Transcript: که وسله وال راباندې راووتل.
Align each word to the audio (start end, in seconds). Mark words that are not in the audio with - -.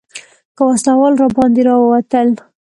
که 0.55 0.61
وسله 0.67 0.93
وال 0.99 1.13
راباندې 1.21 1.61
راووتل. 1.67 2.27